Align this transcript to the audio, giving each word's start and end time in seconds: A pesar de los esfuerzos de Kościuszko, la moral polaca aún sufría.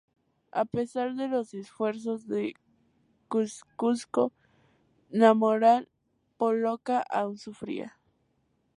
A 0.51 0.65
pesar 0.65 1.13
de 1.15 1.27
los 1.27 1.53
esfuerzos 1.53 2.27
de 2.27 2.55
Kościuszko, 3.27 4.31
la 5.11 5.35
moral 5.35 5.89
polaca 6.39 7.01
aún 7.07 7.37
sufría. 7.37 7.99